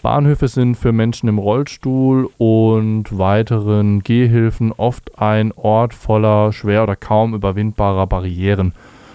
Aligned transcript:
Bahnhöfe 0.00 0.48
sind 0.48 0.76
für 0.76 0.92
Menschen 0.92 1.28
im 1.28 1.38
Rollstuhl 1.38 2.30
und 2.38 3.18
weiteren 3.18 4.02
Gehhilfen 4.02 4.72
oft 4.72 5.18
ein 5.18 5.52
Ort 5.52 5.94
voller 5.94 6.52
schwer 6.52 6.82
oder 6.82 6.96
kaum 6.96 7.34
überwindbarer 7.34 8.06
Barrieren. 8.06 8.72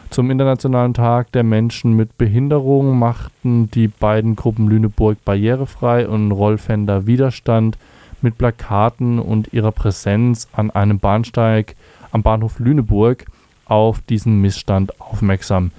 Zum 0.09 0.31
Internationalen 0.31 0.93
Tag 0.93 1.31
der 1.31 1.43
Menschen 1.43 1.93
mit 1.93 2.17
Behinderung 2.17 2.97
machten 2.97 3.69
die 3.71 3.87
beiden 3.87 4.35
Gruppen 4.35 4.67
Lüneburg 4.67 5.17
barrierefrei 5.25 6.07
und 6.07 6.31
Rollfender 6.31 7.05
Widerstand 7.05 7.77
mit 8.21 8.38
Plakaten 8.38 9.20
und 9.20 9.54
ihrer 9.54 9.71
Präsenz 9.71 10.47
an 10.54 10.71
einem 10.71 10.99
Bahnsteig 10.99 11.75
am 12.11 12.23
Bahnhof 12.23 12.59
Lüneburg 12.59 13.25
auf 13.65 14.02
diesen 14.02 14.39
Missstand 14.41 14.99
aufmerksam. 15.02 15.71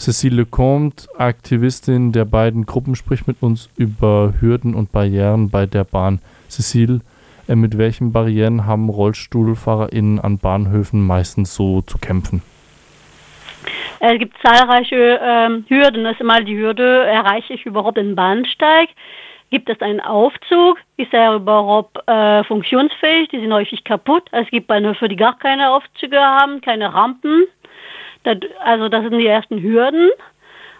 Cécile 0.00 0.36
Lecomte, 0.36 1.08
Aktivistin 1.18 2.12
der 2.12 2.24
beiden 2.24 2.64
Gruppen, 2.64 2.96
spricht 2.96 3.28
mit 3.28 3.42
uns 3.42 3.68
über 3.76 4.32
Hürden 4.40 4.74
und 4.74 4.92
Barrieren 4.92 5.50
bei 5.50 5.66
der 5.66 5.84
Bahn. 5.84 6.20
Cécile, 6.48 7.00
äh, 7.48 7.54
mit 7.54 7.76
welchen 7.76 8.10
Barrieren 8.10 8.64
haben 8.64 8.88
RollstuhlfahrerInnen 8.88 10.18
an 10.18 10.38
Bahnhöfen 10.38 11.06
meistens 11.06 11.54
so 11.54 11.82
zu 11.82 11.98
kämpfen? 11.98 12.42
Es 13.98 14.18
gibt 14.18 14.38
zahlreiche 14.42 15.20
ähm, 15.22 15.66
Hürden. 15.68 16.04
Das 16.04 16.14
ist 16.14 16.24
mal 16.24 16.46
die 16.46 16.56
Hürde, 16.56 17.04
erreiche 17.04 17.52
ich 17.52 17.66
überhaupt 17.66 17.98
den 17.98 18.16
Bahnsteig? 18.16 18.88
Gibt 19.50 19.68
es 19.68 19.82
einen 19.82 20.00
Aufzug? 20.00 20.78
Ist 20.96 21.12
er 21.12 21.34
überhaupt 21.34 21.98
äh, 22.08 22.42
funktionsfähig? 22.44 23.28
Die 23.28 23.40
sind 23.40 23.52
häufig 23.52 23.84
kaputt. 23.84 24.22
Es 24.32 24.48
gibt 24.48 24.66
Bahnhöfe, 24.66 25.10
die 25.10 25.16
gar 25.16 25.38
keine 25.38 25.72
Aufzüge 25.72 26.18
haben, 26.18 26.62
keine 26.62 26.94
Rampen. 26.94 27.44
Also 28.64 28.88
das 28.88 29.02
sind 29.02 29.18
die 29.18 29.26
ersten 29.26 29.60
Hürden. 29.60 30.10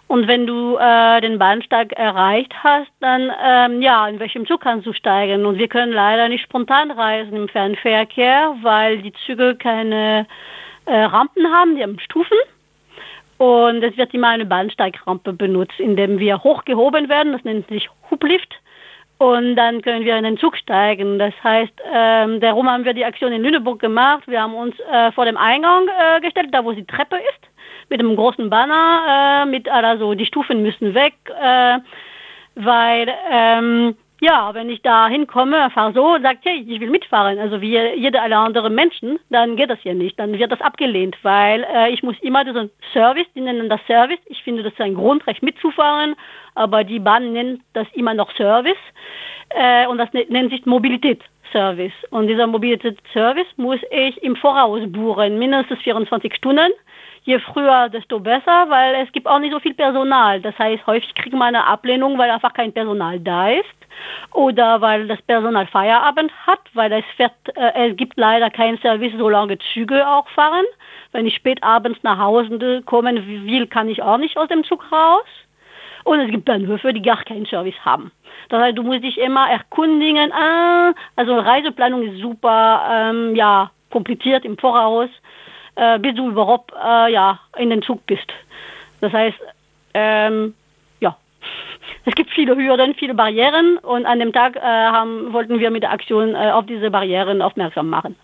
Und 0.07 0.27
wenn 0.27 0.45
du 0.45 0.75
äh, 0.75 1.21
den 1.21 1.39
Bahnsteig 1.39 1.93
erreicht 1.93 2.53
hast, 2.61 2.91
dann 2.99 3.31
ähm, 3.41 3.81
ja, 3.81 4.07
in 4.09 4.19
welchem 4.19 4.45
Zug 4.45 4.59
kannst 4.59 4.85
du 4.85 4.91
steigen? 4.91 5.45
Und 5.45 5.57
wir 5.57 5.69
können 5.69 5.93
leider 5.93 6.27
nicht 6.27 6.43
spontan 6.43 6.91
reisen 6.91 7.33
im 7.37 7.47
Fernverkehr, 7.47 8.55
weil 8.61 8.97
die 8.97 9.13
Züge 9.25 9.55
keine 9.55 10.27
äh, 10.85 11.03
Rampen 11.03 11.47
haben, 11.47 11.77
die 11.77 11.83
haben 11.83 11.97
Stufen. 11.99 12.37
Und 13.37 13.81
es 13.83 13.95
wird 13.95 14.13
immer 14.13 14.27
eine 14.27 14.45
Bahnsteigrampe 14.45 15.31
benutzt, 15.31 15.79
indem 15.79 16.19
wir 16.19 16.43
hochgehoben 16.43 17.07
werden. 17.07 17.31
Das 17.31 17.45
nennt 17.45 17.69
sich 17.69 17.89
Hublift. 18.11 18.53
Und 19.21 19.55
dann 19.55 19.83
können 19.83 20.03
wir 20.03 20.17
in 20.17 20.23
den 20.23 20.39
Zug 20.39 20.57
steigen. 20.57 21.19
Das 21.19 21.31
heißt, 21.43 21.73
ähm, 21.93 22.39
darum 22.39 22.67
haben 22.67 22.85
wir 22.85 22.95
die 22.95 23.05
Aktion 23.05 23.31
in 23.31 23.43
Lüneburg 23.43 23.79
gemacht. 23.79 24.23
Wir 24.25 24.41
haben 24.41 24.55
uns 24.55 24.73
äh, 24.91 25.11
vor 25.11 25.25
dem 25.25 25.37
Eingang 25.37 25.87
äh, 25.87 26.19
gestellt, 26.21 26.47
da 26.51 26.65
wo 26.65 26.71
die 26.71 26.87
Treppe 26.87 27.17
ist, 27.17 27.47
mit 27.89 27.99
einem 27.99 28.15
großen 28.15 28.49
Banner, 28.49 29.43
äh, 29.43 29.45
mit 29.45 29.69
also 29.69 30.15
die 30.15 30.25
Stufen 30.25 30.63
müssen 30.63 30.95
weg, 30.95 31.13
äh, 31.39 31.77
weil 32.55 33.13
ähm, 33.31 33.95
ja, 34.21 34.53
wenn 34.53 34.69
ich 34.69 34.81
da 34.81 35.07
hinkomme, 35.07 35.69
fahre 35.71 35.93
so 35.93 36.13
und 36.13 36.21
sage, 36.21 36.39
hey, 36.43 36.65
ich 36.65 36.79
will 36.79 36.89
mitfahren, 36.89 37.37
also 37.39 37.59
wie 37.59 37.77
jede 37.77 38.21
alle 38.21 38.37
andere 38.37 38.69
Menschen, 38.69 39.19
dann 39.29 39.55
geht 39.55 39.69
das 39.69 39.83
ja 39.83 39.93
nicht. 39.93 40.17
Dann 40.19 40.37
wird 40.37 40.51
das 40.51 40.61
abgelehnt, 40.61 41.17
weil 41.23 41.65
äh, 41.75 41.89
ich 41.91 42.03
muss 42.03 42.15
immer 42.21 42.45
diesen 42.45 42.69
Service, 42.93 43.27
die 43.35 43.41
nennen 43.41 43.67
das 43.67 43.81
Service. 43.87 44.19
Ich 44.27 44.43
finde, 44.43 44.63
das 44.63 44.73
ist 44.73 44.81
ein 44.81 44.95
Grundrecht 44.95 45.43
mitzufahren 45.43 46.15
aber 46.55 46.83
die 46.83 46.99
Bahn 46.99 47.33
nennt 47.33 47.61
das 47.73 47.87
immer 47.93 48.13
noch 48.13 48.31
Service 48.35 48.77
äh, 49.49 49.87
und 49.87 49.97
das 49.97 50.11
ne-, 50.13 50.25
nennt 50.29 50.51
sich 50.51 50.65
Mobilitätsservice. 50.65 51.93
Und 52.09 52.27
dieser 52.27 52.47
Mobilitätsservice 52.47 53.47
muss 53.57 53.79
ich 53.91 54.21
im 54.23 54.35
Voraus 54.35 54.81
buchen, 54.87 55.39
mindestens 55.39 55.79
24 55.81 56.35
Stunden. 56.35 56.71
Je 57.23 57.39
früher, 57.39 57.89
desto 57.89 58.19
besser, 58.19 58.65
weil 58.69 58.95
es 58.95 59.11
gibt 59.11 59.27
auch 59.27 59.37
nicht 59.37 59.53
so 59.53 59.59
viel 59.59 59.75
Personal. 59.75 60.41
Das 60.41 60.57
heißt, 60.57 60.85
häufig 60.87 61.13
kriegt 61.13 61.35
man 61.35 61.55
eine 61.55 61.65
Ablehnung, 61.65 62.17
weil 62.17 62.31
einfach 62.31 62.53
kein 62.53 62.73
Personal 62.73 63.19
da 63.19 63.49
ist 63.49 63.65
oder 64.33 64.81
weil 64.81 65.07
das 65.07 65.21
Personal 65.21 65.67
Feierabend 65.67 66.31
hat, 66.47 66.59
weil 66.73 66.91
es, 66.91 67.05
fährt, 67.17 67.33
äh, 67.55 67.89
es 67.89 67.97
gibt 67.97 68.17
leider 68.17 68.49
keinen 68.49 68.79
Service, 68.79 69.13
solange 69.17 69.59
Züge 69.73 70.07
auch 70.07 70.27
fahren. 70.29 70.65
Wenn 71.11 71.27
ich 71.27 71.35
spät 71.35 71.61
abends 71.61 72.01
nach 72.03 72.17
Hause 72.17 72.81
kommen 72.85 73.27
will, 73.27 73.67
kann 73.67 73.89
ich 73.89 74.01
auch 74.01 74.17
nicht 74.17 74.37
aus 74.37 74.47
dem 74.47 74.63
Zug 74.63 74.91
raus. 74.91 75.25
Und 76.03 76.19
es 76.19 76.31
gibt 76.31 76.45
Bahnhöfe, 76.45 76.93
die 76.93 77.01
gar 77.01 77.23
keinen 77.23 77.45
Service 77.45 77.75
haben. 77.85 78.11
Das 78.49 78.61
heißt, 78.61 78.77
du 78.77 78.83
musst 78.83 79.03
dich 79.03 79.19
immer 79.19 79.49
erkundigen. 79.49 80.31
Ah, 80.31 80.93
also 81.15 81.37
Reiseplanung 81.37 82.01
ist 82.03 82.19
super, 82.19 82.81
ähm, 82.91 83.35
ja, 83.35 83.69
kompliziert 83.91 84.45
im 84.45 84.57
Voraus, 84.57 85.09
äh, 85.75 85.99
bis 85.99 86.15
du 86.15 86.29
überhaupt 86.29 86.71
äh, 86.73 87.11
ja, 87.11 87.39
in 87.57 87.69
den 87.69 87.81
Zug 87.81 88.05
bist. 88.05 88.31
Das 88.99 89.11
heißt, 89.11 89.37
ähm, 89.93 90.53
ja, 90.99 91.17
es 92.05 92.15
gibt 92.15 92.29
viele 92.31 92.55
Hürden, 92.55 92.95
viele 92.95 93.13
Barrieren 93.13 93.77
und 93.77 94.05
an 94.05 94.19
dem 94.19 94.33
Tag 94.33 94.55
äh, 94.55 94.59
haben, 94.61 95.33
wollten 95.33 95.59
wir 95.59 95.71
mit 95.71 95.83
der 95.83 95.91
Aktion 95.91 96.35
äh, 96.35 96.51
auf 96.51 96.65
diese 96.65 96.91
Barrieren 96.91 97.41
aufmerksam 97.41 97.89
machen. 97.89 98.15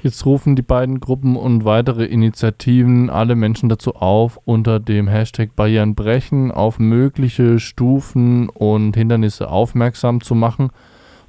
Jetzt 0.00 0.24
rufen 0.24 0.54
die 0.54 0.62
beiden 0.62 1.00
Gruppen 1.00 1.34
und 1.34 1.64
weitere 1.64 2.04
Initiativen 2.04 3.10
alle 3.10 3.34
Menschen 3.34 3.68
dazu 3.68 3.96
auf, 3.96 4.38
unter 4.44 4.78
dem 4.78 5.08
Hashtag 5.08 5.56
Barrieren 5.56 5.96
brechen 5.96 6.52
auf 6.52 6.78
mögliche 6.78 7.58
Stufen 7.58 8.48
und 8.48 8.96
Hindernisse 8.96 9.50
aufmerksam 9.50 10.20
zu 10.20 10.36
machen. 10.36 10.70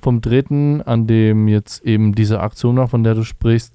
Vom 0.02 0.22
3., 0.22 0.86
an 0.86 1.08
dem 1.08 1.48
jetzt 1.48 1.84
eben 1.84 2.14
diese 2.14 2.42
Aktion 2.42 2.78
war, 2.78 2.88
von 2.88 3.04
der 3.04 3.16
du 3.16 3.24
sprichst, 3.24 3.74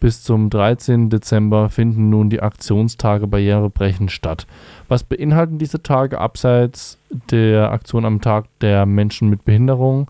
bis 0.00 0.22
zum 0.22 0.50
13. 0.50 1.10
Dezember 1.10 1.68
finden 1.68 2.10
nun 2.10 2.30
die 2.30 2.40
Aktionstage 2.40 3.26
Barrierebrechen 3.26 4.08
statt. 4.08 4.46
Was 4.88 5.04
beinhalten 5.04 5.58
diese 5.58 5.82
Tage 5.82 6.18
abseits 6.18 6.98
der 7.30 7.72
Aktion 7.72 8.04
am 8.04 8.20
Tag 8.20 8.46
der 8.60 8.86
Menschen 8.86 9.30
mit 9.30 9.44
Behinderung 9.44 10.08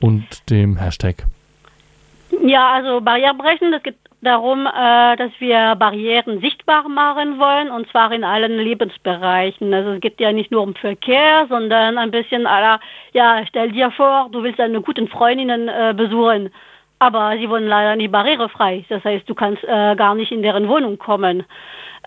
und 0.00 0.50
dem 0.50 0.76
Hashtag? 0.76 1.26
Ja, 2.44 2.72
also 2.72 3.00
Barrierebrechen, 3.00 3.72
das 3.72 3.82
geht 3.82 3.96
darum, 4.24 4.66
äh, 4.66 5.16
dass 5.16 5.30
wir 5.38 5.76
Barrieren 5.76 6.40
sichtbar 6.40 6.88
machen 6.88 7.38
wollen 7.38 7.70
und 7.70 7.88
zwar 7.90 8.10
in 8.12 8.24
allen 8.24 8.58
Lebensbereichen. 8.58 9.72
Also 9.72 9.92
es 9.92 10.00
geht 10.00 10.20
ja 10.20 10.32
nicht 10.32 10.50
nur 10.50 10.62
um 10.62 10.74
Verkehr, 10.74 11.46
sondern 11.48 11.98
ein 11.98 12.10
bisschen 12.10 12.46
aller, 12.46 12.80
ja, 13.12 13.44
stell 13.48 13.72
dir 13.72 13.90
vor, 13.90 14.28
du 14.32 14.42
willst 14.42 14.58
deine 14.58 14.80
guten 14.80 15.08
Freundinnen 15.08 15.68
äh, 15.68 15.94
besuchen, 15.96 16.50
aber 17.04 17.36
sie 17.36 17.50
wohnen 17.50 17.68
leider 17.68 17.96
nicht 17.96 18.10
barrierefrei. 18.10 18.84
Das 18.88 19.04
heißt, 19.04 19.28
du 19.28 19.34
kannst 19.34 19.62
äh, 19.64 19.94
gar 19.94 20.14
nicht 20.14 20.32
in 20.32 20.42
deren 20.42 20.68
Wohnung 20.68 20.96
kommen. 20.98 21.44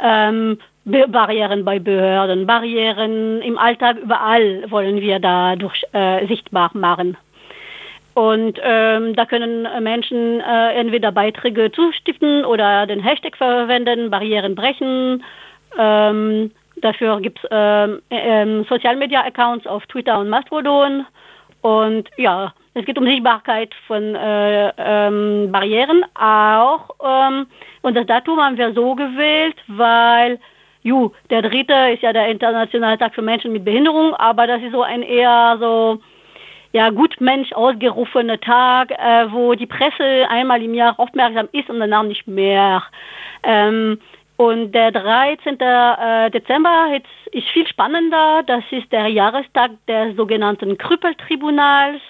Ähm, 0.01 0.57
Barrieren 0.85 1.65
bei 1.65 1.79
Behörden, 1.79 2.47
Barrieren 2.47 3.41
im 3.41 3.57
Alltag, 3.57 3.97
überall 3.97 4.63
wollen 4.71 5.01
wir 5.01 5.19
dadurch 5.19 5.83
äh, 5.91 6.25
sichtbar 6.27 6.71
machen. 6.73 7.17
Und 8.15 8.59
ähm, 8.63 9.13
da 9.15 9.25
können 9.25 9.67
Menschen 9.83 10.39
äh, 10.39 10.73
entweder 10.73 11.11
Beiträge 11.11 11.71
zustiften 11.71 12.45
oder 12.45 12.87
den 12.87 12.99
Hashtag 12.99 13.37
verwenden, 13.37 14.09
Barrieren 14.09 14.55
brechen. 14.55 15.23
Ähm, 15.77 16.49
dafür 16.77 17.21
gibt 17.21 17.37
es 17.43 17.49
ähm, 17.51 18.01
ähm, 18.09 18.65
Social-Media-Accounts 18.67 19.67
auf 19.67 19.85
Twitter 19.85 20.17
und 20.19 20.29
Mastodon. 20.29 21.05
Und 21.61 22.09
ja, 22.17 22.53
es 22.77 22.85
geht 22.85 22.97
um 22.97 23.05
Sichtbarkeit 23.05 23.73
von 23.87 24.15
äh, 24.15 24.71
ähm, 24.77 25.51
Barrieren 25.51 26.05
auch. 26.13 26.89
Ähm, 27.03 27.47
und 27.81 27.95
das 27.95 28.05
Datum 28.05 28.39
haben 28.39 28.57
wir 28.57 28.73
so 28.73 28.93
gewählt, 28.93 29.55
weil 29.67 30.39
ju, 30.83 31.11
der 31.29 31.41
dritte 31.41 31.73
ist 31.93 32.03
ja 32.03 32.13
der 32.13 32.29
Internationale 32.29 32.97
Tag 32.97 33.15
für 33.15 33.21
Menschen 33.21 33.51
mit 33.51 33.65
Behinderung, 33.65 34.13
aber 34.13 34.45
das 34.47 34.61
ist 34.61 34.73
so 34.73 34.83
ein 34.83 35.01
eher 35.01 35.57
so 35.59 35.99
ja, 36.71 36.89
Gutmensch 36.89 37.51
ausgerufener 37.53 38.39
Tag, 38.39 38.91
äh, 38.91 39.31
wo 39.31 39.55
die 39.55 39.65
Presse 39.65 40.29
einmal 40.29 40.61
im 40.61 40.73
Jahr 40.73 40.99
aufmerksam 40.99 41.49
ist 41.51 41.69
und 41.69 41.79
danach 41.79 42.03
nicht 42.03 42.27
mehr. 42.27 42.83
Ähm, 43.43 43.99
und 44.35 44.71
der 44.73 44.91
13. 44.91 45.59
Äh, 45.59 46.29
Dezember 46.29 46.89
ist 47.31 47.47
viel 47.49 47.67
spannender. 47.67 48.43
Das 48.45 48.63
ist 48.69 48.91
der 48.91 49.07
Jahrestag 49.07 49.71
des 49.87 50.15
sogenannten 50.15 50.77
Krüppeltribunals, 50.77 52.01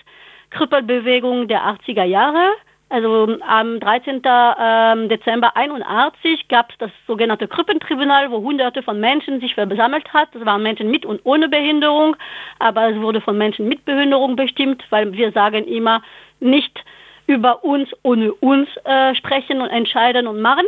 Krüppelbewegung 0.57 1.47
der 1.47 1.61
80er 1.61 2.03
Jahre. 2.03 2.51
Also 2.89 3.37
am 3.45 3.79
13. 3.79 4.21
Ähm, 4.25 5.09
Dezember 5.09 5.55
81 5.57 6.47
gab 6.47 6.71
es 6.71 6.77
das 6.77 6.91
sogenannte 7.05 7.47
Krippentribunal, 7.47 8.31
wo 8.31 8.37
hunderte 8.37 8.81
von 8.81 8.99
Menschen 8.99 9.41
sich 9.41 9.55
versammelt 9.55 10.11
hat. 10.13 10.29
Das 10.33 10.45
waren 10.45 10.63
Menschen 10.63 10.89
mit 10.89 11.05
und 11.05 11.19
ohne 11.25 11.49
Behinderung, 11.49 12.15
aber 12.59 12.89
es 12.89 12.97
wurde 12.97 13.19
von 13.19 13.37
Menschen 13.37 13.67
mit 13.67 13.83
Behinderung 13.83 14.37
bestimmt, 14.37 14.83
weil 14.89 15.11
wir 15.11 15.31
sagen 15.33 15.65
immer 15.65 16.01
nicht 16.39 16.83
über 17.27 17.63
uns 17.63 17.89
ohne 18.03 18.33
uns 18.33 18.69
äh, 18.85 19.13
sprechen 19.15 19.61
und 19.61 19.69
entscheiden 19.69 20.27
und 20.27 20.41
machen, 20.41 20.65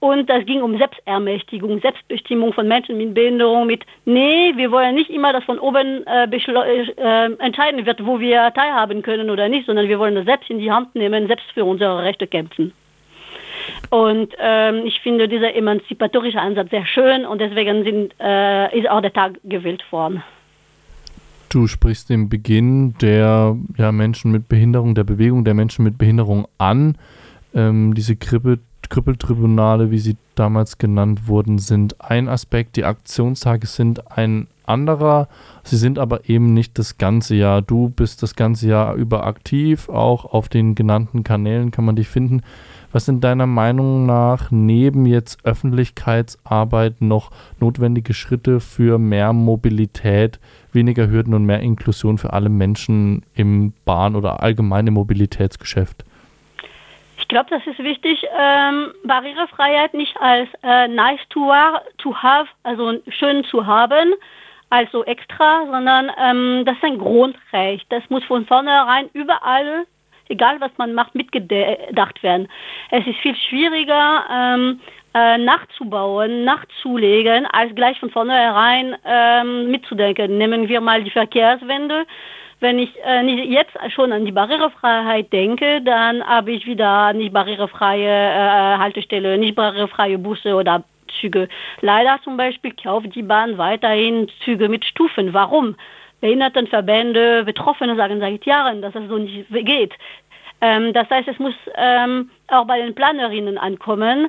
und 0.00 0.30
das 0.30 0.46
ging 0.46 0.62
um 0.62 0.78
Selbstermächtigung, 0.78 1.80
Selbstbestimmung 1.80 2.54
von 2.54 2.66
Menschen 2.66 2.96
mit 2.96 3.12
Behinderung, 3.12 3.66
mit, 3.66 3.84
nee, 4.06 4.52
wir 4.56 4.70
wollen 4.70 4.94
nicht 4.94 5.10
immer, 5.10 5.32
dass 5.34 5.44
von 5.44 5.58
oben 5.58 6.06
äh, 6.06 6.24
äh, 6.24 7.32
entscheiden 7.38 7.84
wird, 7.84 8.04
wo 8.04 8.18
wir 8.18 8.50
teilhaben 8.54 9.02
können 9.02 9.28
oder 9.28 9.50
nicht, 9.50 9.66
sondern 9.66 9.88
wir 9.88 9.98
wollen 9.98 10.14
das 10.14 10.24
selbst 10.24 10.48
in 10.48 10.58
die 10.58 10.72
Hand 10.72 10.94
nehmen, 10.94 11.26
selbst 11.26 11.44
für 11.52 11.66
unsere 11.66 12.02
Rechte 12.02 12.26
kämpfen. 12.26 12.72
Und 13.90 14.32
ähm, 14.38 14.86
ich 14.86 15.00
finde 15.00 15.28
dieser 15.28 15.54
emanzipatorische 15.54 16.40
Ansatz 16.40 16.70
sehr 16.70 16.86
schön 16.86 17.26
und 17.26 17.38
deswegen 17.40 17.84
sind, 17.84 18.14
äh, 18.20 18.78
ist 18.78 18.88
auch 18.88 19.02
der 19.02 19.12
Tag 19.12 19.38
gewählt 19.44 19.84
worden. 19.92 20.22
Du 21.50 21.66
sprichst 21.66 22.08
den 22.08 22.30
Beginn 22.30 22.94
der 23.02 23.56
ja, 23.76 23.92
Menschen 23.92 24.30
mit 24.30 24.48
Behinderung, 24.48 24.94
der 24.94 25.04
Bewegung 25.04 25.44
der 25.44 25.54
Menschen 25.54 25.84
mit 25.84 25.98
Behinderung 25.98 26.46
an. 26.56 26.96
Ähm, 27.54 27.92
diese 27.94 28.16
Krippe, 28.16 28.60
Krippeltribunale, 28.90 29.90
wie 29.90 29.98
sie 29.98 30.16
damals 30.34 30.76
genannt 30.76 31.26
wurden, 31.26 31.58
sind 31.58 32.00
ein 32.00 32.28
Aspekt. 32.28 32.76
Die 32.76 32.84
Aktionstage 32.84 33.66
sind 33.66 34.12
ein 34.12 34.48
anderer. 34.66 35.28
Sie 35.64 35.76
sind 35.76 35.98
aber 35.98 36.28
eben 36.28 36.52
nicht 36.52 36.78
das 36.78 36.98
ganze 36.98 37.34
Jahr. 37.34 37.62
Du 37.62 37.88
bist 37.88 38.22
das 38.22 38.36
ganze 38.36 38.68
Jahr 38.68 38.94
über 38.94 39.26
aktiv. 39.26 39.88
Auch 39.88 40.26
auf 40.26 40.48
den 40.48 40.74
genannten 40.74 41.24
Kanälen 41.24 41.70
kann 41.70 41.84
man 41.84 41.96
dich 41.96 42.08
finden. 42.08 42.42
Was 42.92 43.04
sind 43.04 43.22
deiner 43.22 43.46
Meinung 43.46 44.04
nach 44.06 44.50
neben 44.50 45.06
jetzt 45.06 45.44
Öffentlichkeitsarbeit 45.44 47.00
noch 47.00 47.30
notwendige 47.60 48.14
Schritte 48.14 48.58
für 48.58 48.98
mehr 48.98 49.32
Mobilität, 49.32 50.40
weniger 50.72 51.08
Hürden 51.08 51.34
und 51.34 51.46
mehr 51.46 51.60
Inklusion 51.60 52.18
für 52.18 52.32
alle 52.32 52.48
Menschen 52.48 53.22
im 53.34 53.72
Bahn- 53.84 54.16
oder 54.16 54.42
allgemeinen 54.42 54.94
Mobilitätsgeschäft? 54.94 56.04
Ich 57.30 57.32
glaube, 57.32 57.50
das 57.50 57.64
ist 57.64 57.78
wichtig, 57.78 58.26
ähm, 58.36 58.92
Barrierefreiheit 59.04 59.94
nicht 59.94 60.16
als 60.20 60.48
äh, 60.64 60.88
nice 60.88 61.20
to, 61.28 61.52
to 61.98 62.12
have, 62.12 62.48
also 62.64 62.98
schön 63.06 63.44
zu 63.44 63.64
haben, 63.64 64.14
also 64.70 65.04
extra, 65.04 65.64
sondern 65.70 66.10
ähm, 66.20 66.64
das 66.66 66.74
ist 66.78 66.82
ein 66.82 66.98
Grundrecht. 66.98 67.86
Das 67.90 68.02
muss 68.08 68.24
von 68.24 68.46
vornherein 68.46 69.10
überall 69.12 69.86
egal 70.28 70.60
was 70.60 70.72
man 70.76 70.92
macht, 70.92 71.14
mitgedacht 71.14 72.20
werden. 72.24 72.48
Es 72.90 73.06
ist 73.06 73.18
viel 73.18 73.36
schwieriger, 73.36 74.24
ähm, 74.28 74.80
äh, 75.14 75.38
nachzubauen, 75.38 76.42
nachzulegen, 76.44 77.46
als 77.46 77.72
gleich 77.76 77.98
von 78.00 78.10
vornherein 78.10 78.96
ähm, 79.04 79.70
mitzudenken. 79.70 80.36
Nehmen 80.36 80.68
wir 80.68 80.80
mal 80.80 81.04
die 81.04 81.10
Verkehrswende. 81.10 82.06
Wenn 82.60 82.78
ich 82.78 82.90
äh, 83.04 83.22
nicht 83.22 83.46
jetzt 83.46 83.72
schon 83.92 84.12
an 84.12 84.26
die 84.26 84.32
Barrierefreiheit 84.32 85.32
denke, 85.32 85.80
dann 85.80 86.22
habe 86.22 86.52
ich 86.52 86.66
wieder 86.66 87.12
nicht 87.14 87.32
barrierefreie 87.32 88.06
äh, 88.06 88.78
Haltestelle, 88.78 89.38
nicht 89.38 89.54
barrierefreie 89.54 90.18
Busse 90.18 90.54
oder 90.54 90.84
Züge. 91.20 91.48
Leider 91.80 92.18
zum 92.22 92.36
Beispiel 92.36 92.72
kauft 92.80 93.14
die 93.14 93.22
Bahn 93.22 93.58
weiterhin 93.58 94.28
Züge 94.44 94.68
mit 94.68 94.84
Stufen. 94.84 95.32
Warum? 95.32 95.74
Behindertenverbände, 96.20 97.44
Betroffene 97.44 97.96
sagen 97.96 98.20
seit 98.20 98.44
Jahren, 98.44 98.82
dass 98.82 98.94
es 98.94 99.08
so 99.08 99.16
nicht 99.16 99.48
geht. 99.50 99.94
Ähm, 100.60 100.92
das 100.92 101.08
heißt, 101.08 101.28
es 101.28 101.38
muss 101.38 101.54
ähm, 101.76 102.30
auch 102.48 102.66
bei 102.66 102.78
den 102.80 102.94
Planerinnen 102.94 103.56
ankommen. 103.56 104.28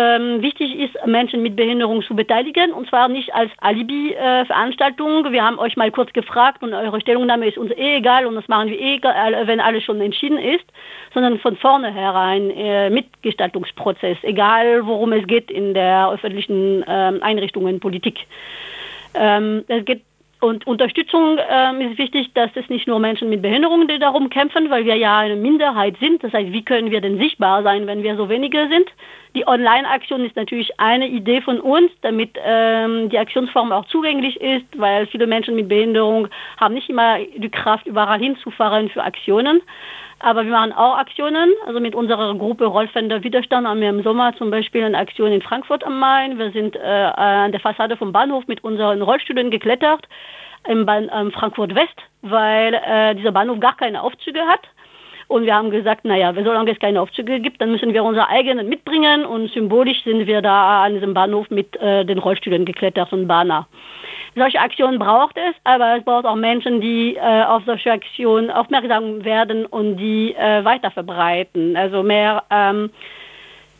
Ähm, 0.00 0.42
wichtig 0.42 0.78
ist, 0.78 0.94
Menschen 1.06 1.42
mit 1.42 1.56
Behinderung 1.56 2.02
zu 2.02 2.14
beteiligen 2.14 2.72
und 2.72 2.88
zwar 2.88 3.08
nicht 3.08 3.34
als 3.34 3.50
Alibi-Veranstaltung. 3.58 5.26
Äh, 5.26 5.32
wir 5.32 5.44
haben 5.44 5.58
euch 5.58 5.76
mal 5.76 5.90
kurz 5.90 6.12
gefragt 6.12 6.62
und 6.62 6.72
eure 6.72 7.00
Stellungnahme 7.00 7.48
ist 7.48 7.58
uns 7.58 7.72
eh 7.72 7.96
egal 7.96 8.24
und 8.26 8.36
das 8.36 8.46
machen 8.46 8.68
wir 8.68 8.78
eh, 8.78 9.00
wenn 9.02 9.58
alles 9.58 9.82
schon 9.82 10.00
entschieden 10.00 10.38
ist, 10.38 10.64
sondern 11.12 11.40
von 11.40 11.56
vornherein 11.56 12.50
äh, 12.50 12.90
Mitgestaltungsprozess, 12.90 14.18
egal 14.22 14.86
worum 14.86 15.12
es 15.12 15.26
geht 15.26 15.50
in 15.50 15.74
der 15.74 16.12
öffentlichen 16.12 16.84
äh, 16.84 17.18
Einrichtungen, 17.20 17.80
Politik. 17.80 18.20
Ähm, 19.14 19.64
es 19.66 19.84
geht 19.84 20.02
und 20.40 20.66
Unterstützung 20.66 21.38
ähm, 21.50 21.80
ist 21.80 21.98
wichtig, 21.98 22.32
dass 22.34 22.50
es 22.54 22.68
nicht 22.68 22.86
nur 22.86 23.00
Menschen 23.00 23.28
mit 23.28 23.42
Behinderungen, 23.42 23.88
die 23.88 23.98
darum 23.98 24.30
kämpfen, 24.30 24.70
weil 24.70 24.84
wir 24.84 24.94
ja 24.94 25.18
eine 25.18 25.34
Minderheit 25.34 25.96
sind. 25.98 26.22
Das 26.22 26.32
heißt, 26.32 26.52
wie 26.52 26.64
können 26.64 26.90
wir 26.90 27.00
denn 27.00 27.18
sichtbar 27.18 27.62
sein, 27.64 27.86
wenn 27.88 28.04
wir 28.04 28.16
so 28.16 28.28
wenige 28.28 28.68
sind? 28.68 28.88
Die 29.34 29.46
Online-Aktion 29.46 30.24
ist 30.24 30.36
natürlich 30.36 30.78
eine 30.78 31.08
Idee 31.08 31.40
von 31.40 31.60
uns, 31.60 31.90
damit 32.02 32.38
ähm, 32.42 33.08
die 33.10 33.18
Aktionsform 33.18 33.72
auch 33.72 33.86
zugänglich 33.86 34.40
ist, 34.40 34.66
weil 34.76 35.06
viele 35.08 35.26
Menschen 35.26 35.56
mit 35.56 35.68
Behinderung 35.68 36.28
haben 36.56 36.74
nicht 36.74 36.88
immer 36.88 37.18
die 37.18 37.50
Kraft, 37.50 37.86
überall 37.86 38.20
hinzufahren 38.20 38.88
für 38.90 39.02
Aktionen. 39.02 39.60
Aber 40.20 40.44
wir 40.44 40.50
machen 40.50 40.72
auch 40.72 40.98
Aktionen, 40.98 41.52
also 41.66 41.78
mit 41.78 41.94
unserer 41.94 42.34
Gruppe 42.34 42.66
Rollfender 42.66 43.22
Widerstand 43.22 43.68
haben 43.68 43.80
wir 43.80 43.88
im 43.88 44.02
Sommer 44.02 44.34
zum 44.36 44.50
Beispiel 44.50 44.82
eine 44.82 44.98
Aktion 44.98 45.30
in 45.30 45.42
Frankfurt 45.42 45.84
am 45.84 46.00
Main. 46.00 46.38
Wir 46.38 46.50
sind 46.50 46.74
äh, 46.74 46.80
an 46.80 47.52
der 47.52 47.60
Fassade 47.60 47.96
vom 47.96 48.10
Bahnhof 48.10 48.46
mit 48.48 48.64
unseren 48.64 49.00
Rollstühlen 49.00 49.50
geklettert 49.50 50.08
im 50.66 50.84
Bahn, 50.86 51.08
ähm, 51.14 51.30
Frankfurt 51.30 51.74
West, 51.74 52.02
weil 52.22 52.74
äh, 52.74 53.14
dieser 53.14 53.30
Bahnhof 53.30 53.60
gar 53.60 53.76
keine 53.76 54.02
Aufzüge 54.02 54.40
hat. 54.40 54.62
Und 55.28 55.44
wir 55.44 55.54
haben 55.54 55.70
gesagt, 55.70 56.04
naja, 56.04 56.32
solange 56.34 56.72
es 56.72 56.78
keine 56.80 57.00
Aufzüge 57.00 57.38
gibt, 57.38 57.60
dann 57.60 57.70
müssen 57.70 57.92
wir 57.92 58.02
unsere 58.02 58.28
eigenen 58.28 58.68
mitbringen. 58.68 59.24
Und 59.26 59.50
symbolisch 59.52 60.02
sind 60.02 60.26
wir 60.26 60.42
da 60.42 60.84
an 60.84 60.94
diesem 60.94 61.14
Bahnhof 61.14 61.50
mit 61.50 61.76
äh, 61.76 62.04
den 62.04 62.18
Rollstühlen 62.18 62.64
geklettert 62.64 63.12
und 63.12 63.28
Bahner. 63.28 63.68
Solche 64.38 64.60
Aktionen 64.60 64.98
braucht 64.98 65.36
es, 65.36 65.54
aber 65.64 65.96
es 65.96 66.04
braucht 66.04 66.24
auch 66.24 66.36
Menschen, 66.36 66.80
die 66.80 67.16
äh, 67.16 67.42
auf 67.44 67.62
solche 67.66 67.92
Aktionen 67.92 68.50
aufmerksam 68.50 69.24
werden 69.24 69.66
und 69.66 69.96
die 69.96 70.34
äh, 70.34 70.64
weiter 70.64 70.90
verbreiten. 70.90 71.76
Also 71.76 72.02
mehr, 72.02 72.44
ähm, 72.50 72.90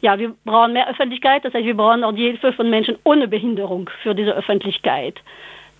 ja, 0.00 0.18
wir 0.18 0.34
brauchen 0.44 0.72
mehr 0.72 0.88
Öffentlichkeit, 0.88 1.44
das 1.44 1.54
heißt, 1.54 1.64
wir 1.64 1.76
brauchen 1.76 2.04
auch 2.04 2.12
die 2.12 2.26
Hilfe 2.26 2.52
von 2.52 2.70
Menschen 2.70 2.98
ohne 3.04 3.28
Behinderung 3.28 3.88
für 4.02 4.14
diese 4.14 4.32
Öffentlichkeit. 4.32 5.20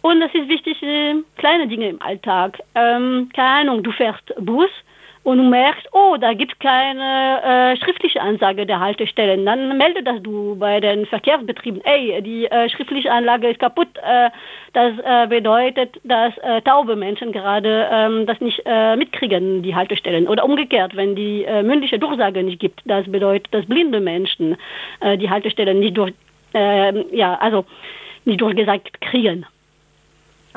Und 0.02 0.22
es 0.22 0.32
ist 0.32 0.48
wichtig, 0.48 0.82
äh, 0.82 1.14
kleine 1.36 1.66
Dinge 1.66 1.88
im 1.88 2.00
Alltag. 2.00 2.58
Ähm, 2.75 3.30
keine 3.34 3.70
Ahnung, 3.70 3.82
du 3.82 3.90
fährst 3.90 4.32
Bus 4.38 4.70
und 5.22 5.38
du 5.38 5.44
merkst, 5.44 5.86
oh, 5.92 6.16
da 6.18 6.32
gibt 6.32 6.52
es 6.52 6.58
keine 6.58 7.42
äh, 7.42 7.76
schriftliche 7.76 8.20
Ansage 8.20 8.66
der 8.66 8.80
Haltestellen, 8.80 9.44
dann 9.44 9.76
melde 9.76 10.02
das 10.02 10.22
du 10.22 10.56
bei 10.56 10.80
den 10.80 11.06
Verkehrsbetrieben. 11.06 11.84
Ey, 11.84 12.22
die 12.22 12.46
äh, 12.46 12.68
schriftliche 12.70 13.10
Anlage 13.10 13.48
ist 13.48 13.60
kaputt. 13.60 13.88
Äh, 13.96 14.30
das 14.72 14.92
äh, 15.04 15.26
bedeutet, 15.26 16.00
dass 16.04 16.36
äh, 16.38 16.62
taube 16.62 16.96
Menschen 16.96 17.32
gerade 17.32 17.88
ähm, 17.90 18.26
das 18.26 18.40
nicht 18.40 18.62
äh, 18.64 18.96
mitkriegen, 18.96 19.62
die 19.62 19.74
Haltestellen. 19.74 20.28
Oder 20.28 20.44
umgekehrt, 20.44 20.96
wenn 20.96 21.14
die 21.14 21.46
mündliche 21.62 21.98
Durchsage 21.98 22.42
nicht 22.42 22.60
gibt, 22.60 22.80
das 22.84 23.10
bedeutet, 23.10 23.52
dass 23.52 23.66
blinde 23.66 24.00
Menschen 24.00 24.56
die 25.18 25.30
Haltestellen 25.30 25.80
nicht 25.80 25.96
durch, 25.96 26.12
ähm, 26.54 27.04
ja, 27.12 27.34
also 27.36 27.64
nicht 28.24 28.40
durchgesagt 28.40 29.00
kriegen. 29.00 29.46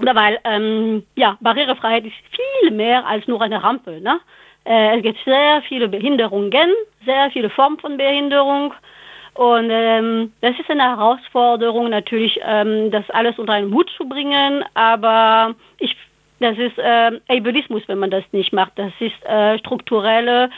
Oder 0.02 0.16
weil, 0.16 0.40
ähm, 0.44 1.04
ja, 1.16 1.38
Barrierefreiheit 1.42 2.06
ist 2.06 2.16
viel 2.32 2.72
mehr 2.72 3.06
als 3.06 3.28
nur 3.28 3.42
eine 3.42 3.64
Rampe. 3.64 4.02
Ne? 4.02 4.20
Äh, 4.66 4.98
es 4.98 5.04
gibt 5.04 5.20
sehr 5.26 5.62
viele 5.68 5.88
Behinderungen, 5.88 6.72
sehr 7.06 7.32
viele 7.32 7.50
Formen 7.50 7.80
von 7.80 7.98
Behinderung. 7.98 8.74
Und 9.34 9.70
ähm, 9.72 10.34
das 10.42 10.60
ist 10.60 10.70
eine 10.70 10.84
Herausforderung, 10.84 11.90
natürlich 11.90 12.40
ähm, 12.46 12.92
das 12.92 13.10
alles 13.12 13.40
unter 13.40 13.54
einen 13.54 13.74
Hut 13.74 13.90
zu 13.96 14.08
bringen. 14.08 14.64
Aber 14.74 15.56
ich, 15.80 15.96
das 16.40 16.58
ist 16.58 16.78
äh, 16.78 17.12
Ableismus, 17.28 17.84
wenn 17.88 18.00
man 18.00 18.12
das 18.12 18.24
nicht 18.34 18.52
macht. 18.52 18.74
Das 18.76 18.92
ist 19.00 19.26
äh, 19.26 19.58
strukturelle 19.60 20.50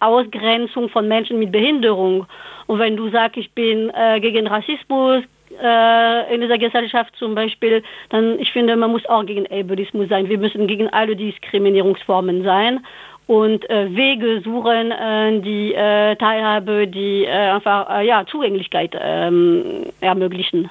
Ausgrenzung 0.00 0.88
von 0.88 1.06
Menschen 1.06 1.38
mit 1.38 1.52
Behinderung. 1.52 2.26
Und 2.66 2.78
wenn 2.78 2.96
du 2.96 3.10
sagst, 3.10 3.36
ich 3.36 3.52
bin 3.52 3.90
äh, 3.90 4.20
gegen 4.20 4.46
Rassismus, 4.46 5.22
äh, 5.62 6.34
in 6.34 6.40
dieser 6.40 6.58
Gesellschaft 6.58 7.14
zum 7.16 7.34
Beispiel, 7.34 7.82
dann 8.08 8.38
ich 8.40 8.50
finde, 8.52 8.74
man 8.74 8.90
muss 8.90 9.06
auch 9.06 9.24
gegen 9.24 9.46
Ableismus 9.46 10.08
sein. 10.08 10.28
Wir 10.28 10.38
müssen 10.38 10.66
gegen 10.66 10.88
alle 10.88 11.14
Diskriminierungsformen 11.14 12.42
sein 12.42 12.80
und 13.26 13.68
äh, 13.70 13.94
Wege 13.94 14.42
suchen, 14.42 14.90
äh, 14.90 15.40
die 15.40 15.74
äh, 15.74 16.14
Teilhabe, 16.16 16.86
die 16.86 17.24
äh, 17.24 17.30
einfach 17.30 17.88
äh, 17.90 18.06
ja, 18.06 18.26
Zugänglichkeit 18.26 18.94
ähm, 19.00 19.86
ermöglichen. 20.00 20.70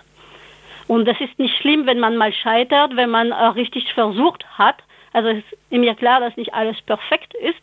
Und 0.87 1.07
das 1.07 1.19
ist 1.19 1.39
nicht 1.39 1.57
schlimm, 1.57 1.85
wenn 1.85 1.99
man 1.99 2.17
mal 2.17 2.33
scheitert, 2.33 2.95
wenn 2.95 3.09
man 3.09 3.31
richtig 3.31 3.91
versucht 3.93 4.45
hat. 4.57 4.75
Also 5.13 5.29
ist 5.29 5.45
mir 5.69 5.95
klar, 5.95 6.19
dass 6.19 6.35
nicht 6.37 6.53
alles 6.53 6.79
perfekt 6.81 7.33
ist, 7.35 7.61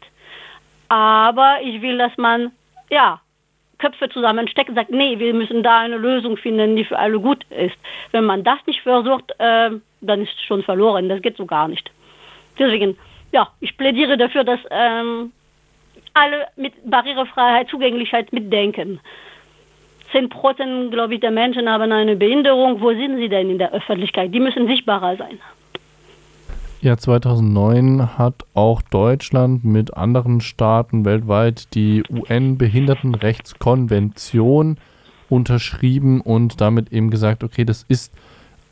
aber 0.88 1.59
ich 1.62 1.82
will, 1.82 1.99
dass 1.99 2.16
man 2.16 2.50
ja 2.90 3.20
Köpfe 3.78 4.09
zusammensteckt 4.09 4.70
und 4.70 4.75
sagt, 4.76 4.90
nee, 4.90 5.18
wir 5.18 5.35
müssen 5.35 5.62
da 5.62 5.80
eine 5.80 5.97
Lösung 5.97 6.37
finden, 6.37 6.76
die 6.76 6.85
für 6.85 6.99
alle 6.99 7.18
gut 7.18 7.44
ist. 7.50 7.76
Wenn 8.12 8.25
man 8.25 8.42
das 8.44 8.59
nicht 8.66 8.80
versucht, 8.82 9.32
äh, 9.38 9.70
dann 10.00 10.23
ist 10.23 10.40
schon 10.47 10.62
verloren. 10.62 11.09
Das 11.09 11.23
geht 11.23 11.37
so 11.37 11.47
gar 11.47 11.68
nicht. 11.68 11.90
Deswegen 12.59 12.97
ja, 13.32 13.49
ich 13.60 13.76
plädiere 13.76 14.16
dafür, 14.16 14.44
dass 14.44 14.60
ähm, 14.70 15.32
alle 16.14 16.46
mit 16.56 16.72
Barrierefreiheit, 16.88 17.68
Zugänglichkeit 17.68 18.32
mitdenken. 18.32 19.00
10 20.12 20.28
Prozent, 20.28 20.90
glaube 20.90 21.14
ich, 21.14 21.20
der 21.20 21.30
Menschen 21.30 21.68
haben 21.68 21.92
eine 21.92 22.16
Behinderung. 22.16 22.80
Wo 22.80 22.90
sind 22.90 23.18
sie 23.18 23.28
denn 23.28 23.49
in 23.50 23.58
der 23.58 23.72
Öffentlichkeit? 23.72 24.34
Die 24.34 24.40
müssen 24.40 24.66
sichtbarer 24.66 25.16
sein. 25.16 25.38
Ja, 26.80 26.96
2009 26.96 28.18
hat 28.18 28.44
auch 28.54 28.80
Deutschland 28.80 29.64
mit 29.64 29.94
anderen 29.94 30.40
Staaten 30.40 31.04
weltweit 31.04 31.75
die 31.75 32.02
UN-Behindertenrechtskonvention 32.10 34.78
unterschrieben 35.28 36.22
und 36.22 36.62
damit 36.62 36.90
eben 36.90 37.10
gesagt, 37.10 37.44
okay, 37.44 37.66
das 37.66 37.84
ist 37.87 38.14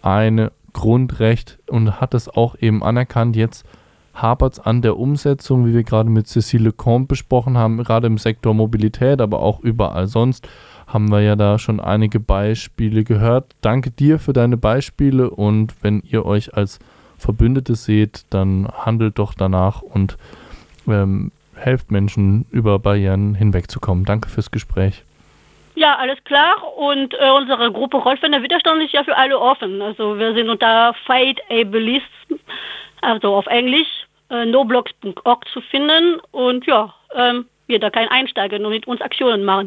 ein 0.00 0.48
Grundrecht 0.72 1.58
und 1.68 2.00
hat 2.00 2.14
es 2.14 2.30
auch 2.30 2.56
eben 2.58 2.82
anerkannt. 2.82 3.36
Jetzt 3.36 3.66
hapert 4.20 4.54
es 4.54 4.60
an 4.60 4.82
der 4.82 4.98
Umsetzung, 4.98 5.66
wie 5.66 5.74
wir 5.74 5.84
gerade 5.84 6.10
mit 6.10 6.28
Cecile 6.28 6.72
Comte 6.72 7.08
besprochen 7.08 7.56
haben, 7.56 7.82
gerade 7.82 8.06
im 8.06 8.18
Sektor 8.18 8.54
Mobilität, 8.54 9.20
aber 9.20 9.40
auch 9.40 9.60
überall 9.60 10.06
sonst 10.06 10.48
haben 10.86 11.10
wir 11.10 11.20
ja 11.20 11.36
da 11.36 11.58
schon 11.58 11.80
einige 11.80 12.18
Beispiele 12.18 13.04
gehört. 13.04 13.54
Danke 13.60 13.90
dir 13.90 14.18
für 14.18 14.32
deine 14.32 14.56
Beispiele 14.56 15.30
und 15.30 15.74
wenn 15.82 16.02
ihr 16.10 16.24
euch 16.24 16.54
als 16.54 16.78
Verbündete 17.18 17.74
seht, 17.74 18.24
dann 18.30 18.68
handelt 18.72 19.18
doch 19.18 19.34
danach 19.34 19.82
und 19.82 20.16
ähm, 20.86 21.30
helft 21.54 21.90
Menschen 21.90 22.46
über 22.50 22.78
Barrieren 22.78 23.34
hinwegzukommen. 23.34 24.04
Danke 24.04 24.28
fürs 24.28 24.50
Gespräch. 24.50 25.04
Ja, 25.74 25.96
alles 25.96 26.22
klar. 26.24 26.56
Und 26.76 27.14
äh, 27.14 27.30
unsere 27.30 27.70
Gruppe 27.70 27.98
Rollfender 27.98 28.42
Widerstand 28.42 28.82
ist 28.82 28.92
ja 28.92 29.04
für 29.04 29.16
alle 29.16 29.38
offen. 29.38 29.80
Also 29.82 30.18
wir 30.18 30.34
sind 30.34 30.48
unter 30.48 30.94
Fight 31.06 31.40
Ableist, 31.50 32.04
also 33.00 33.36
auf 33.36 33.46
Englisch, 33.46 34.07
äh, 34.30 34.44
noblogs.org 34.44 35.48
zu 35.48 35.60
finden. 35.60 36.20
Und 36.30 36.66
ja, 36.66 36.94
ähm, 37.14 37.46
jeder 37.66 37.90
kann 37.90 38.08
einsteigen 38.08 38.64
und 38.64 38.70
mit 38.70 38.86
uns 38.86 39.00
Aktionen 39.00 39.44
machen. 39.44 39.66